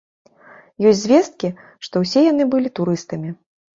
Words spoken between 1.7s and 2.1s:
што